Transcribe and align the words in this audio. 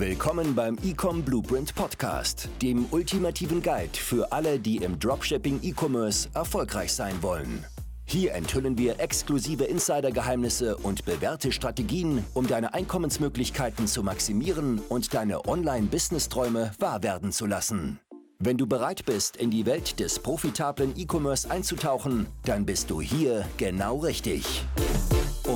Willkommen 0.00 0.54
beim 0.54 0.78
Ecom 0.82 1.22
Blueprint 1.22 1.74
Podcast, 1.74 2.48
dem 2.62 2.86
ultimativen 2.90 3.60
Guide 3.60 3.92
für 3.92 4.32
alle, 4.32 4.58
die 4.58 4.78
im 4.78 4.98
Dropshipping 4.98 5.60
E-Commerce 5.62 6.26
erfolgreich 6.32 6.94
sein 6.94 7.22
wollen. 7.22 7.66
Hier 8.06 8.32
enthüllen 8.32 8.78
wir 8.78 8.98
exklusive 8.98 9.64
Insider-Geheimnisse 9.64 10.78
und 10.78 11.04
bewährte 11.04 11.52
Strategien, 11.52 12.24
um 12.32 12.46
deine 12.46 12.72
Einkommensmöglichkeiten 12.72 13.86
zu 13.86 14.02
maximieren 14.02 14.80
und 14.88 15.12
deine 15.12 15.46
Online-Business-Träume 15.46 16.70
wahr 16.78 17.02
werden 17.02 17.30
zu 17.30 17.44
lassen. 17.44 18.00
Wenn 18.38 18.56
du 18.56 18.66
bereit 18.66 19.04
bist, 19.04 19.36
in 19.36 19.50
die 19.50 19.66
Welt 19.66 20.00
des 20.00 20.18
profitablen 20.18 20.94
E-Commerce 20.96 21.50
einzutauchen, 21.50 22.26
dann 22.46 22.64
bist 22.64 22.88
du 22.88 23.02
hier 23.02 23.44
genau 23.58 23.98
richtig. 23.98 24.64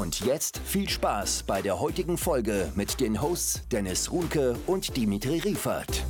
Und 0.04 0.20
jetzt 0.20 0.60
viel 0.66 0.86
Spaß 0.86 1.44
bei 1.46 1.62
der 1.62 1.80
heutigen 1.80 2.18
Folge 2.18 2.70
mit 2.74 3.00
den 3.00 3.22
Hosts 3.22 3.62
Dennis 3.72 4.12
Runke 4.12 4.54
und 4.66 4.98
Dimitri 4.98 5.38
Riefert. 5.38 6.04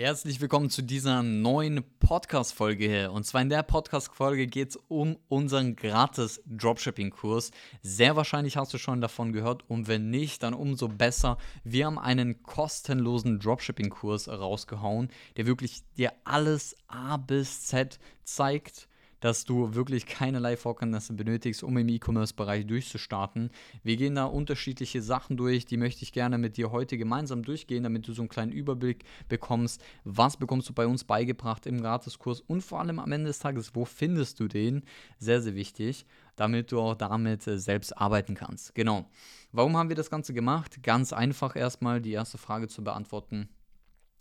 Herzlich 0.00 0.40
willkommen 0.40 0.70
zu 0.70 0.80
dieser 0.80 1.22
neuen 1.22 1.84
Podcast-Folge 1.98 2.88
hier. 2.88 3.12
Und 3.12 3.26
zwar 3.26 3.42
in 3.42 3.50
der 3.50 3.62
Podcast-Folge 3.62 4.46
geht 4.46 4.70
es 4.70 4.76
um 4.88 5.18
unseren 5.28 5.76
gratis 5.76 6.40
Dropshipping-Kurs. 6.46 7.50
Sehr 7.82 8.16
wahrscheinlich 8.16 8.56
hast 8.56 8.72
du 8.72 8.78
schon 8.78 9.02
davon 9.02 9.34
gehört 9.34 9.68
und 9.68 9.88
wenn 9.88 10.08
nicht, 10.08 10.42
dann 10.42 10.54
umso 10.54 10.88
besser. 10.88 11.36
Wir 11.64 11.84
haben 11.84 11.98
einen 11.98 12.42
kostenlosen 12.42 13.40
Dropshipping-Kurs 13.40 14.30
rausgehauen, 14.30 15.10
der 15.36 15.44
wirklich 15.44 15.82
dir 15.98 16.14
alles 16.24 16.76
A 16.88 17.18
bis 17.18 17.66
Z 17.66 17.98
zeigt 18.24 18.88
dass 19.20 19.44
du 19.44 19.74
wirklich 19.74 20.06
keinerlei 20.06 20.56
Vorkenntnisse 20.56 21.12
benötigst, 21.12 21.62
um 21.62 21.76
im 21.76 21.88
E-Commerce-Bereich 21.88 22.66
durchzustarten. 22.66 23.50
Wir 23.82 23.96
gehen 23.96 24.14
da 24.14 24.24
unterschiedliche 24.24 25.02
Sachen 25.02 25.36
durch, 25.36 25.66
die 25.66 25.76
möchte 25.76 26.02
ich 26.02 26.12
gerne 26.12 26.38
mit 26.38 26.56
dir 26.56 26.72
heute 26.72 26.98
gemeinsam 26.98 27.42
durchgehen, 27.42 27.82
damit 27.82 28.08
du 28.08 28.12
so 28.12 28.22
einen 28.22 28.28
kleinen 28.28 28.52
Überblick 28.52 29.04
bekommst. 29.28 29.82
Was 30.04 30.36
bekommst 30.36 30.68
du 30.68 30.72
bei 30.72 30.86
uns 30.86 31.04
beigebracht 31.04 31.66
im 31.66 31.80
Gratiskurs 31.80 32.40
und 32.40 32.62
vor 32.62 32.80
allem 32.80 32.98
am 32.98 33.12
Ende 33.12 33.28
des 33.28 33.38
Tages, 33.38 33.74
wo 33.74 33.84
findest 33.84 34.40
du 34.40 34.48
den? 34.48 34.82
Sehr, 35.18 35.40
sehr 35.40 35.54
wichtig 35.54 36.06
damit 36.36 36.72
du 36.72 36.80
auch 36.80 36.94
damit 36.94 37.46
äh, 37.46 37.58
selbst 37.58 37.96
arbeiten 37.98 38.34
kannst. 38.34 38.74
Genau. 38.74 39.04
Warum 39.52 39.76
haben 39.76 39.90
wir 39.90 39.96
das 39.96 40.08
Ganze 40.08 40.32
gemacht? 40.32 40.82
Ganz 40.82 41.12
einfach 41.12 41.54
erstmal 41.54 42.00
die 42.00 42.12
erste 42.12 42.38
Frage 42.38 42.66
zu 42.66 42.82
beantworten 42.82 43.50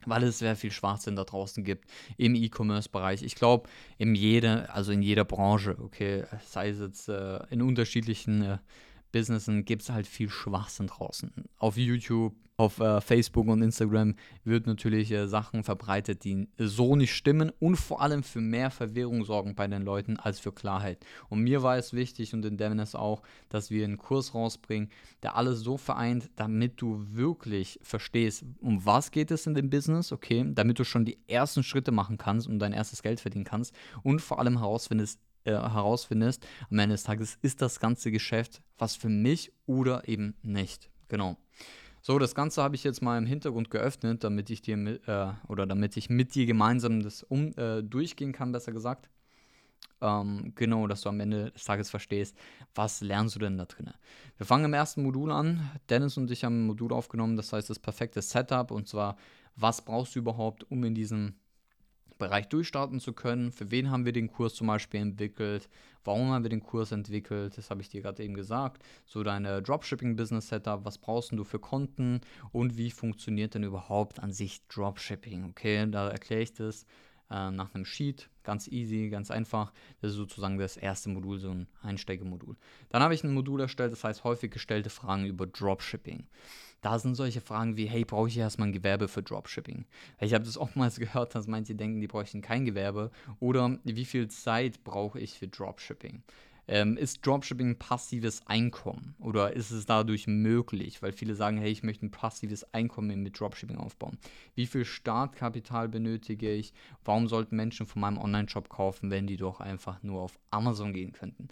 weil 0.09 0.23
es 0.23 0.39
sehr 0.39 0.55
viel 0.55 0.71
Schwachsinn 0.71 1.15
da 1.15 1.23
draußen 1.23 1.63
gibt 1.63 1.85
im 2.17 2.35
E-Commerce-Bereich. 2.35 3.23
Ich 3.23 3.35
glaube, 3.35 3.69
in 3.97 4.15
jeder, 4.15 4.73
also 4.73 4.91
in 4.91 5.01
jeder 5.01 5.25
Branche, 5.25 5.77
okay, 5.79 6.23
sei 6.45 6.69
es 6.69 6.79
jetzt 6.79 7.09
äh, 7.09 7.39
in 7.49 7.61
unterschiedlichen 7.61 8.41
äh, 8.41 8.57
Businessen, 9.11 9.65
gibt 9.65 9.83
es 9.83 9.89
halt 9.89 10.07
viel 10.07 10.29
Schwachsinn 10.29 10.87
draußen. 10.87 11.31
Auf 11.57 11.77
YouTube, 11.77 12.35
auf 12.59 12.79
äh, 12.81 12.99
Facebook 12.99 13.47
und 13.47 13.61
Instagram 13.61 14.15
wird 14.43 14.67
natürlich 14.67 15.11
äh, 15.11 15.27
Sachen 15.27 15.63
verbreitet, 15.63 16.25
die 16.25 16.49
so 16.57 16.97
nicht 16.97 17.13
stimmen 17.13 17.51
und 17.59 17.77
vor 17.77 18.01
allem 18.01 18.21
für 18.21 18.41
mehr 18.41 18.69
Verwirrung 18.69 19.23
sorgen 19.23 19.55
bei 19.55 19.65
den 19.67 19.83
Leuten 19.83 20.17
als 20.17 20.41
für 20.41 20.51
Klarheit. 20.51 21.05
Und 21.29 21.41
mir 21.41 21.63
war 21.63 21.77
es 21.77 21.93
wichtig 21.93 22.33
und 22.33 22.43
in 22.43 22.57
Dennis 22.57 22.95
auch, 22.95 23.23
dass 23.47 23.71
wir 23.71 23.85
einen 23.85 23.97
Kurs 23.97 24.35
rausbringen, 24.35 24.89
der 25.23 25.37
alles 25.37 25.61
so 25.61 25.77
vereint, 25.77 26.29
damit 26.35 26.81
du 26.81 27.05
wirklich 27.11 27.79
verstehst, 27.81 28.43
um 28.59 28.85
was 28.85 29.11
geht 29.11 29.31
es 29.31 29.47
in 29.47 29.53
dem 29.53 29.69
Business, 29.69 30.11
okay, 30.11 30.45
damit 30.49 30.79
du 30.79 30.83
schon 30.83 31.05
die 31.05 31.17
ersten 31.27 31.63
Schritte 31.63 31.93
machen 31.93 32.17
kannst 32.17 32.47
und 32.47 32.59
dein 32.59 32.73
erstes 32.73 33.01
Geld 33.01 33.21
verdienen 33.21 33.45
kannst 33.45 33.73
und 34.03 34.21
vor 34.21 34.39
allem 34.39 34.57
herausfindest, 34.59 35.21
äh, 35.43 35.51
herausfindest, 35.51 36.45
am 36.69 36.79
Ende 36.79 36.93
des 36.93 37.03
Tages 37.03 37.37
ist 37.41 37.61
das 37.61 37.79
ganze 37.79 38.11
Geschäft 38.11 38.61
was 38.79 38.95
für 38.95 39.09
mich 39.09 39.51
oder 39.65 40.07
eben 40.07 40.35
nicht. 40.41 40.89
Genau. 41.07 41.37
So, 42.01 42.17
das 42.17 42.33
Ganze 42.33 42.63
habe 42.63 42.75
ich 42.75 42.83
jetzt 42.83 43.01
mal 43.01 43.17
im 43.17 43.25
Hintergrund 43.25 43.69
geöffnet, 43.69 44.23
damit 44.23 44.49
ich 44.49 44.61
dir 44.61 44.77
mit, 44.77 45.05
äh, 45.07 45.27
oder 45.47 45.67
damit 45.67 45.97
ich 45.97 46.09
mit 46.09 46.33
dir 46.33 46.45
gemeinsam 46.45 47.03
das 47.03 47.23
um, 47.23 47.51
äh, 47.57 47.83
durchgehen 47.83 48.31
kann, 48.31 48.51
besser 48.51 48.71
gesagt. 48.71 49.09
Ähm, 50.01 50.53
genau, 50.55 50.87
dass 50.87 51.01
du 51.01 51.09
am 51.09 51.19
Ende 51.19 51.51
des 51.51 51.65
Tages 51.65 51.89
verstehst, 51.89 52.37
was 52.73 53.01
lernst 53.01 53.35
du 53.35 53.39
denn 53.39 53.57
da 53.57 53.65
drin. 53.65 53.91
Wir 54.37 54.45
fangen 54.45 54.65
im 54.65 54.73
ersten 54.73 55.03
Modul 55.03 55.29
an. 55.29 55.69
Dennis 55.89 56.15
und 56.15 56.31
ich 56.31 56.45
haben 56.45 56.63
ein 56.63 56.67
Modul 56.67 56.93
aufgenommen, 56.93 57.35
das 57.35 57.51
heißt 57.51 57.69
das 57.69 57.79
perfekte 57.79 58.21
Setup 58.21 58.71
und 58.71 58.87
zwar, 58.87 59.17
was 59.57 59.83
brauchst 59.83 60.15
du 60.15 60.19
überhaupt, 60.19 60.69
um 60.71 60.85
in 60.85 60.95
diesem 60.95 61.33
Bereich 62.19 62.47
durchstarten 62.49 62.99
zu 62.99 63.13
können. 63.13 63.51
Für 63.51 63.71
wen 63.71 63.89
haben 63.89 64.05
wir 64.05 64.11
den 64.11 64.31
Kurs 64.31 64.53
zum 64.53 64.67
Beispiel 64.67 64.99
entwickelt? 64.99 65.69
Warum 66.03 66.29
haben 66.29 66.43
wir 66.43 66.49
den 66.49 66.61
Kurs 66.61 66.91
entwickelt? 66.91 67.57
Das 67.57 67.71
habe 67.71 67.81
ich 67.81 67.89
dir 67.89 68.01
gerade 68.01 68.23
eben 68.23 68.35
gesagt. 68.35 68.83
So 69.05 69.23
deine 69.23 69.63
Dropshipping-Business-Setup, 69.63 70.85
was 70.85 70.99
brauchst 70.99 71.31
du 71.31 71.43
für 71.43 71.59
Konten 71.59 72.21
und 72.51 72.77
wie 72.77 72.91
funktioniert 72.91 73.55
denn 73.55 73.63
überhaupt 73.63 74.19
an 74.19 74.31
sich 74.31 74.67
Dropshipping? 74.67 75.45
Okay, 75.45 75.89
da 75.89 76.09
erkläre 76.09 76.43
ich 76.43 76.53
das 76.53 76.85
äh, 77.29 77.51
nach 77.51 77.73
einem 77.73 77.85
Sheet. 77.85 78.29
Ganz 78.43 78.67
easy, 78.67 79.09
ganz 79.09 79.31
einfach. 79.31 79.71
Das 80.01 80.11
ist 80.11 80.17
sozusagen 80.17 80.57
das 80.57 80.77
erste 80.77 81.09
Modul, 81.09 81.39
so 81.39 81.51
ein 81.51 81.67
Einsteigemodul. 81.81 82.55
Dann 82.89 83.03
habe 83.03 83.13
ich 83.13 83.23
ein 83.23 83.33
Modul 83.33 83.61
erstellt, 83.61 83.91
das 83.91 84.03
heißt 84.03 84.23
häufig 84.23 84.51
gestellte 84.51 84.89
Fragen 84.89 85.25
über 85.25 85.45
Dropshipping. 85.45 86.27
Da 86.81 86.97
sind 86.97 87.15
solche 87.15 87.41
Fragen 87.41 87.75
wie, 87.75 87.87
hey, 87.87 88.05
brauche 88.05 88.29
ich 88.29 88.37
erstmal 88.37 88.69
ein 88.69 88.73
Gewerbe 88.73 89.09
für 89.09 89.21
Dropshipping? 89.21 89.85
Ich 90.21 90.33
habe 90.33 90.45
das 90.45 90.57
oftmals 90.57 90.95
gehört, 90.99 91.35
dass 91.35 91.47
manche 91.47 91.75
denken, 91.75 91.99
die 91.99 92.07
bräuchten 92.07 92.41
kein 92.41 92.65
Gewerbe. 92.65 93.11
Oder 93.39 93.79
wie 93.83 94.05
viel 94.05 94.29
Zeit 94.29 94.83
brauche 94.83 95.19
ich 95.19 95.37
für 95.37 95.47
Dropshipping? 95.47 96.23
Ähm, 96.71 96.97
ist 96.97 97.25
Dropshipping 97.25 97.79
passives 97.79 98.45
Einkommen 98.45 99.15
oder 99.17 99.53
ist 99.53 99.71
es 99.71 99.87
dadurch 99.87 100.27
möglich? 100.27 101.01
Weil 101.01 101.13
viele 101.13 101.33
sagen, 101.33 101.57
hey, 101.57 101.71
ich 101.71 101.81
möchte 101.81 102.05
ein 102.05 102.11
passives 102.11 102.63
Einkommen 102.75 103.23
mit 103.23 103.39
Dropshipping 103.39 103.77
aufbauen. 103.77 104.19
Wie 104.53 104.67
viel 104.67 104.85
Startkapital 104.85 105.89
benötige 105.89 106.53
ich? 106.53 106.71
Warum 107.03 107.27
sollten 107.27 107.55
Menschen 107.55 107.87
von 107.87 108.01
meinem 108.01 108.19
Online-Shop 108.19 108.69
kaufen, 108.69 109.09
wenn 109.09 109.25
die 109.25 109.37
doch 109.37 109.61
einfach 109.61 110.03
nur 110.03 110.21
auf 110.21 110.37
Amazon 110.51 110.93
gehen 110.93 111.11
könnten? 111.11 111.47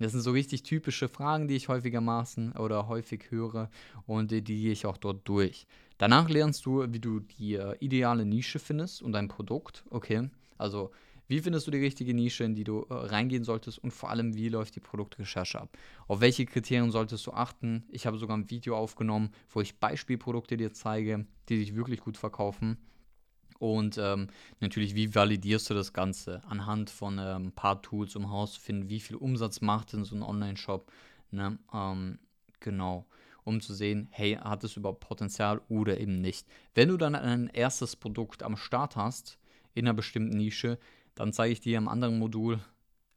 Das 0.00 0.12
sind 0.12 0.20
so 0.20 0.32
richtig 0.32 0.64
typische 0.64 1.08
Fragen, 1.08 1.48
die 1.48 1.56
ich 1.56 1.68
häufigermaßen 1.68 2.52
oder 2.52 2.88
häufig 2.88 3.30
höre 3.30 3.70
und 4.06 4.30
die, 4.30 4.42
die 4.42 4.60
gehe 4.60 4.72
ich 4.72 4.84
auch 4.84 4.98
dort 4.98 5.26
durch. 5.26 5.66
Danach 5.96 6.28
lernst 6.28 6.66
du, 6.66 6.84
wie 6.92 7.00
du 7.00 7.20
die 7.20 7.54
äh, 7.54 7.74
ideale 7.80 8.26
Nische 8.26 8.58
findest 8.58 9.00
und 9.00 9.12
dein 9.12 9.28
Produkt. 9.28 9.84
Okay, 9.88 10.28
also 10.58 10.90
wie 11.28 11.40
findest 11.40 11.66
du 11.66 11.70
die 11.70 11.78
richtige 11.78 12.14
Nische, 12.14 12.44
in 12.44 12.54
die 12.54 12.64
du 12.64 12.86
äh, 12.88 12.94
reingehen 12.94 13.44
solltest 13.44 13.78
und 13.78 13.92
vor 13.92 14.10
allem, 14.10 14.34
wie 14.34 14.48
läuft 14.48 14.74
die 14.74 14.80
Produktrecherche 14.80 15.60
ab? 15.60 15.76
Auf 16.06 16.20
welche 16.20 16.46
Kriterien 16.46 16.90
solltest 16.90 17.26
du 17.26 17.32
achten? 17.32 17.84
Ich 17.90 18.06
habe 18.06 18.18
sogar 18.18 18.36
ein 18.36 18.50
Video 18.50 18.76
aufgenommen, 18.76 19.30
wo 19.50 19.60
ich 19.60 19.78
Beispielprodukte 19.78 20.56
dir 20.56 20.72
zeige, 20.72 21.26
die 21.48 21.58
sich 21.58 21.76
wirklich 21.76 22.00
gut 22.00 22.16
verkaufen. 22.16 22.78
Und 23.58 23.98
ähm, 23.98 24.28
natürlich, 24.60 24.94
wie 24.94 25.14
validierst 25.14 25.68
du 25.68 25.74
das 25.74 25.92
Ganze 25.92 26.42
anhand 26.48 26.90
von 26.90 27.18
ähm, 27.18 27.48
ein 27.48 27.52
paar 27.52 27.82
Tools, 27.82 28.16
um 28.16 28.30
herauszufinden, 28.30 28.88
wie 28.88 29.00
viel 29.00 29.16
Umsatz 29.16 29.60
macht 29.60 29.92
denn 29.92 30.04
so 30.04 30.16
ein 30.16 30.22
Online-Shop? 30.22 30.90
Ne? 31.30 31.58
Ähm, 31.72 32.18
genau 32.60 33.06
um 33.48 33.62
zu 33.62 33.72
sehen, 33.72 34.08
hey, 34.10 34.34
hat 34.34 34.62
es 34.62 34.76
überhaupt 34.76 35.00
Potenzial 35.00 35.62
oder 35.68 35.98
eben 35.98 36.20
nicht. 36.20 36.46
Wenn 36.74 36.90
du 36.90 36.98
dann 36.98 37.14
ein 37.14 37.48
erstes 37.48 37.96
Produkt 37.96 38.42
am 38.42 38.58
Start 38.58 38.94
hast, 38.94 39.38
in 39.74 39.86
einer 39.86 39.94
bestimmten 39.94 40.36
Nische, 40.36 40.78
dann 41.18 41.32
zeige 41.32 41.52
ich 41.52 41.60
dir 41.60 41.78
im 41.78 41.88
anderen 41.88 42.16
Modul, 42.20 42.60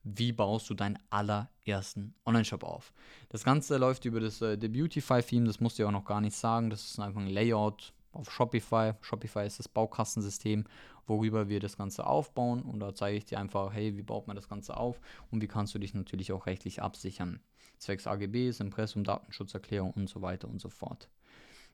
wie 0.04 0.32
baust 0.32 0.68
du 0.72 0.74
deinen 0.74 0.98
allerersten 1.12 2.16
Online-Shop 2.26 2.64
auf. 2.64 2.94
Das 3.30 3.44
Ganze 3.44 3.78
läuft 3.78 4.06
über 4.06 4.20
das 4.20 4.42
äh, 4.42 4.58
Beautify-Theme, 4.58 5.46
das 5.46 5.60
musst 5.60 5.78
du 5.78 5.84
ja 5.84 5.88
auch 5.88 5.94
noch 5.94 6.06
gar 6.06 6.20
nicht 6.20 6.36
sagen. 6.36 6.72
Das 6.72 6.84
ist 6.84 7.00
einfach 7.00 7.22
ein 7.22 7.30
Layout 7.30 7.94
auf 8.12 8.32
Shopify. 8.32 8.94
Shopify 9.02 9.46
ist 9.46 9.60
das 9.60 9.68
Baukastensystem, 9.68 10.66
worüber 11.06 11.48
wir 11.48 11.60
das 11.60 11.78
Ganze 11.78 12.08
aufbauen. 12.08 12.64
Und 12.64 12.80
da 12.80 12.96
zeige 12.96 13.20
ich 13.20 13.26
dir 13.26 13.40
einfach, 13.40 13.72
hey, 13.72 13.96
wie 13.96 14.02
baut 14.02 14.26
man 14.26 14.36
das 14.36 14.50
Ganze 14.50 14.78
auf 14.78 15.00
und 15.30 15.44
wie 15.44 15.48
kannst 15.48 15.76
du 15.76 15.80
dich 15.80 15.94
natürlich 15.94 16.32
auch 16.32 16.48
rechtlich 16.48 16.82
absichern. 16.82 17.40
Zwecks 17.78 18.08
AGBs, 18.08 18.62
Impressum, 18.62 19.04
Datenschutzerklärung 19.04 19.92
und 19.92 20.10
so 20.10 20.24
weiter 20.24 20.48
und 20.48 20.60
so 20.60 20.70
fort. 20.70 21.08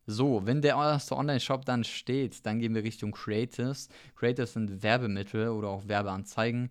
So, 0.09 0.45
wenn 0.45 0.61
der 0.61 0.75
erste 0.75 1.17
Online-Shop 1.17 1.65
dann 1.65 1.83
steht, 1.83 2.45
dann 2.45 2.59
gehen 2.59 2.73
wir 2.73 2.83
Richtung 2.83 3.11
Creatives. 3.11 3.89
Creatives 4.15 4.53
sind 4.53 4.81
Werbemittel 4.81 5.49
oder 5.49 5.67
auch 5.67 5.85
Werbeanzeigen. 5.89 6.69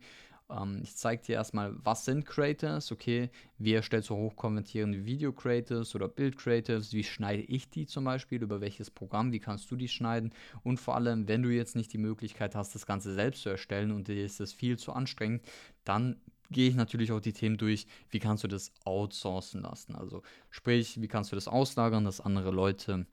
Ähm, 0.49 0.81
ich 0.83 0.97
zeige 0.97 1.23
dir 1.23 1.35
erstmal, 1.35 1.75
was 1.85 2.07
sind 2.07 2.25
Creatives, 2.25 2.91
okay, 2.93 3.29
wie 3.59 3.75
erstellst 3.75 4.09
du 4.09 4.17
hochkonvertierende 4.17 5.05
Video-Creatives 5.05 5.95
oder 5.95 6.09
Bild-Creatives, 6.09 6.95
wie 6.95 7.05
schneide 7.05 7.43
ich 7.43 7.69
die 7.69 7.85
zum 7.85 8.05
Beispiel, 8.05 8.43
über 8.43 8.63
welches 8.63 8.91
Programm, 8.91 9.33
wie 9.33 9.41
kannst 9.41 9.71
du 9.71 9.77
die 9.77 9.89
schneiden? 9.89 10.33
Und 10.63 10.81
vor 10.81 10.95
allem, 10.95 11.29
wenn 11.29 11.43
du 11.43 11.51
jetzt 11.51 11.77
nicht 11.77 11.93
die 11.93 11.99
Möglichkeit 11.99 12.55
hast, 12.55 12.75
das 12.75 12.87
Ganze 12.87 13.13
selbst 13.13 13.43
zu 13.43 13.51
erstellen 13.51 13.91
und 13.91 14.09
dir 14.09 14.25
ist 14.25 14.41
das 14.41 14.55
viel 14.55 14.79
zu 14.79 14.95
anstrengend, 14.95 15.45
dann 15.85 16.17
gehe 16.51 16.71
ich 16.71 16.75
natürlich 16.75 17.13
auch 17.13 17.21
die 17.21 17.35
Themen 17.35 17.59
durch, 17.59 17.87
wie 18.09 18.19
kannst 18.19 18.45
du 18.45 18.49
das 18.49 18.73
outsourcen 18.85 19.61
lassen, 19.61 19.95
also 19.95 20.23
sprich, 20.49 21.03
wie 21.03 21.09
kannst 21.09 21.33
du 21.33 21.37
das 21.37 21.49
auslagern, 21.49 22.05
dass 22.05 22.23
andere 22.23 22.51
Leute 22.51 23.05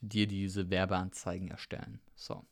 dir 0.00 0.26
diese 0.26 0.70
Werbeanzeigen 0.70 1.48
erstellen. 1.48 2.00
So. 2.14 2.44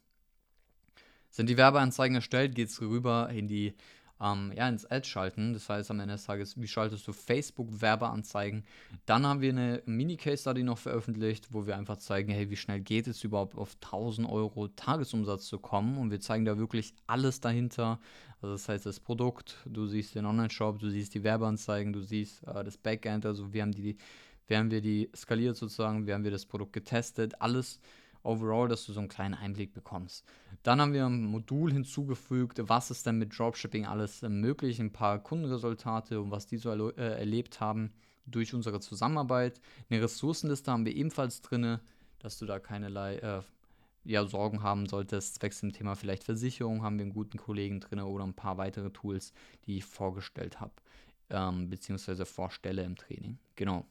Sind 1.31 1.49
die 1.49 1.56
Werbeanzeigen 1.56 2.17
erstellt, 2.17 2.55
geht 2.55 2.69
es 2.69 2.81
rüber 2.81 3.29
in 3.31 3.49
die 3.49 3.75
ähm, 4.20 4.52
ja, 4.56 4.69
ins 4.69 4.87
Ad 4.87 5.06
schalten. 5.06 5.52
Das 5.52 5.69
heißt, 5.69 5.91
am 5.91 6.00
Ende 6.00 6.14
des 6.14 6.25
Tages, 6.25 6.61
wie 6.61 6.69
schaltest 6.69 7.06
du 7.06 7.12
Facebook-Werbeanzeigen? 7.12 8.64
Dann 9.06 9.26
haben 9.26 9.41
wir 9.41 9.50
eine 9.50 9.82
Mini-Case-Study 9.87 10.62
noch 10.62 10.79
veröffentlicht, 10.79 11.49
wo 11.50 11.67
wir 11.67 11.76
einfach 11.76 11.96
zeigen, 11.99 12.32
hey, 12.32 12.50
wie 12.50 12.56
schnell 12.56 12.81
geht 12.81 13.06
es 13.06 13.25
überhaupt 13.25 13.56
auf 13.56 13.76
1000 13.82 14.29
Euro 14.29 14.69
Tagesumsatz 14.69 15.46
zu 15.46 15.58
kommen? 15.58 15.99
Und 15.99 16.11
wir 16.11 16.20
zeigen 16.20 16.44
da 16.44 16.58
wirklich 16.58 16.94
alles 17.06 17.41
dahinter. 17.41 17.99
Also 18.41 18.55
das 18.55 18.69
heißt, 18.69 18.87
das 18.87 19.00
Produkt, 19.00 19.56
du 19.67 19.87
siehst 19.87 20.14
den 20.14 20.26
Online-Shop, 20.26 20.79
du 20.79 20.91
siehst 20.91 21.14
die 21.14 21.25
Werbeanzeigen, 21.25 21.93
du 21.93 22.00
siehst 22.00 22.46
äh, 22.46 22.62
das 22.64 22.76
Backend, 22.76 23.26
also 23.26 23.52
wir 23.52 23.62
haben 23.62 23.73
die, 23.73 23.82
wir 23.85 23.96
haben 24.50 24.70
wir 24.70 24.81
die 24.81 25.11
skaliert 25.14 25.56
sozusagen, 25.56 26.11
haben 26.11 26.25
wir 26.25 26.31
das 26.31 26.46
Produkt 26.46 26.73
getestet, 26.73 27.41
alles 27.41 27.81
overall, 28.25 28.69
dass 28.69 28.87
du 28.87 28.93
so 28.93 29.00
einen 29.00 29.08
kleinen 29.08 29.35
Einblick 29.35 29.73
bekommst. 29.73 30.25
Dann 30.62 30.81
haben 30.81 30.93
wir 30.93 31.06
ein 31.06 31.25
Modul 31.25 31.73
hinzugefügt, 31.73 32.61
was 32.62 32.91
ist 32.91 33.06
denn 33.06 33.19
mit 33.19 33.38
Dropshipping 33.38 33.87
alles 33.87 34.23
möglich, 34.23 34.81
ein 34.81 34.93
paar 34.93 35.19
Kundenresultate 35.19 36.20
und 36.20 36.31
was 36.31 36.46
die 36.46 36.56
so 36.56 36.70
äh, 36.70 37.19
erlebt 37.19 37.61
haben 37.61 37.93
durch 38.26 38.55
unsere 38.55 38.81
Zusammenarbeit. 38.81 39.61
Eine 39.91 40.02
Ressourcenliste 40.02 40.73
haben 40.73 40.87
wir 40.87 40.96
ebenfalls 40.96 41.43
drin, 41.43 41.79
dass 42.19 42.38
du 42.38 42.46
da 42.46 42.58
keinerlei 42.58 43.17
äh, 43.17 43.43
ja, 44.05 44.25
Sorgen 44.26 44.62
haben 44.62 44.87
solltest. 44.87 45.37
Zwecks 45.37 45.61
dem 45.61 45.73
Thema 45.73 45.94
vielleicht 45.94 46.25
Versicherung 46.25 46.82
haben 46.82 46.99
wir 46.99 47.05
einen 47.05 47.12
guten 47.12 47.38
Kollegen 47.38 47.81
drin 47.81 48.00
oder 48.00 48.25
ein 48.25 48.35
paar 48.35 48.56
weitere 48.58 48.91
Tools, 48.91 49.32
die 49.67 49.79
ich 49.79 49.85
vorgestellt 49.85 50.61
habe, 50.61 50.73
ähm, 51.31 51.69
beziehungsweise 51.69 52.25
vorstelle 52.25 52.82
im 52.82 52.96
Training. 52.96 53.38
Genau. 53.56 53.87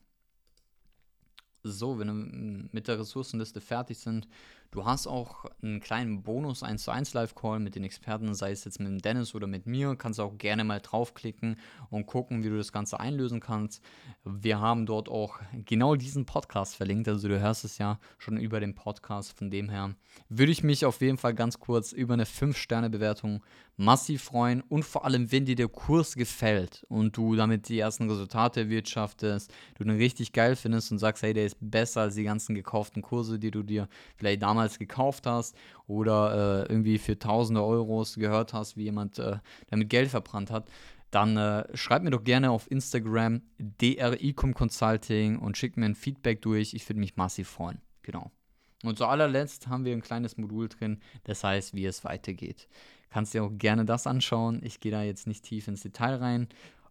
So, 1.64 1.98
wenn 1.98 2.08
wir 2.08 2.70
mit 2.72 2.88
der 2.88 3.00
Ressourcenliste 3.00 3.62
fertig 3.62 3.98
sind, 3.98 4.28
du 4.74 4.86
hast 4.86 5.06
auch 5.06 5.46
einen 5.62 5.80
kleinen 5.80 6.24
Bonus 6.24 6.64
1 6.64 6.84
zu 6.84 6.92
1 6.92 7.14
Live-Call 7.14 7.60
mit 7.60 7.76
den 7.76 7.84
Experten, 7.84 8.34
sei 8.34 8.52
es 8.52 8.66
jetzt 8.66 8.80
mit 8.80 9.06
Dennis 9.06 9.36
oder 9.36 9.46
mit 9.46 9.68
mir, 9.68 9.96
kannst 9.96 10.20
auch 10.20 10.38
gerne 10.38 10.64
mal 10.64 10.80
draufklicken 10.80 11.58
und 11.92 12.08
gucken, 12.08 12.44
wie 12.44 12.50
du 12.50 12.58
das 12.58 12.72
Ganze 12.72 13.00
einlösen 13.00 13.40
kannst. 13.40 13.84
Wir 14.24 14.60
haben 14.60 14.88
dort 14.88 15.10
auch 15.10 15.40
genau 15.66 15.96
diesen 15.96 16.26
Podcast 16.26 16.76
verlinkt, 16.76 17.08
also 17.08 17.28
du 17.28 17.40
hörst 17.40 17.66
es 17.66 17.78
ja 17.78 18.00
schon 18.18 18.38
über 18.38 18.60
den 18.60 18.74
Podcast, 18.74 19.38
von 19.38 19.52
dem 19.52 19.70
her 19.70 19.96
würde 20.30 20.52
ich 20.52 20.64
mich 20.64 20.86
auf 20.86 21.02
jeden 21.02 21.18
Fall 21.18 21.36
ganz 21.36 21.60
kurz 21.60 21.92
über 21.92 22.16
eine 22.16 22.26
5-Sterne-Bewertung 22.26 23.44
massiv 23.78 24.24
freuen. 24.24 24.62
Und 24.62 24.84
vor 24.84 25.06
allem, 25.06 25.32
wenn 25.32 25.46
dir 25.46 25.56
der 25.56 25.68
Kurs 25.68 26.16
gefällt 26.16 26.86
und 26.90 27.18
du 27.18 27.36
damit 27.36 27.70
die 27.70 27.80
ersten 27.80 28.10
Resultate 28.10 28.62
erwirtschaftest, 28.62 29.52
du 29.76 29.84
den 29.84 29.98
richtig 29.98 30.32
geil 30.32 30.56
findest 30.56 30.92
und 30.92 31.00
sagst, 31.00 31.24
hey, 31.24 31.34
der 31.34 31.46
ist 31.46 31.58
besser 31.60 32.02
als 32.02 32.16
die 32.16 32.24
ganzen 32.24 32.56
gekauften 32.56 33.02
Kurse, 33.02 33.40
die 33.40 33.52
du 33.52 33.64
dir 33.64 33.88
vielleicht 34.16 34.42
damals 34.42 34.63
gekauft 34.80 35.26
hast 35.26 35.56
oder 35.88 36.66
äh, 36.68 36.72
irgendwie 36.72 36.98
für 36.98 37.18
tausende 37.18 37.64
Euros 37.64 38.16
gehört 38.16 38.54
hast, 38.54 38.78
wie 38.78 38.84
jemand 38.84 39.20
äh, 39.20 39.38
damit 39.68 39.90
Geld 39.90 40.10
verbrannt 40.10 40.52
hat, 40.52 40.70
dann 41.12 41.38
äh, 41.38 41.66
schreib 41.76 42.04
mir 42.04 42.10
doch 42.10 42.24
gerne 42.24 42.52
auf 42.52 42.70
Instagram 42.72 43.42
DRICOM 43.60 44.54
Consulting 44.54 45.38
und 45.38 45.58
schick 45.58 45.78
mir 45.78 45.86
ein 45.86 45.96
Feedback 45.96 46.42
durch. 46.42 46.74
Ich 46.74 46.88
würde 46.90 47.00
mich 47.00 47.16
massiv 47.16 47.50
freuen. 47.50 47.82
Genau. 48.02 48.32
Und 48.84 48.98
zu 48.98 49.06
allerletzt 49.06 49.68
haben 49.68 49.86
wir 49.86 49.94
ein 49.94 50.02
kleines 50.02 50.38
Modul 50.38 50.68
drin, 50.68 51.00
das 51.24 51.44
heißt, 51.44 51.74
wie 51.74 51.86
es 51.86 52.04
weitergeht. 52.04 52.68
Kannst 53.10 53.34
dir 53.34 53.44
auch 53.44 53.52
gerne 53.54 53.86
das 53.86 54.08
anschauen. 54.08 54.60
Ich 54.64 54.80
gehe 54.80 54.92
da 54.92 55.04
jetzt 55.04 55.28
nicht 55.28 55.46
tief 55.46 55.68
ins 55.68 55.82
Detail 55.82 56.16
rein. 56.16 56.48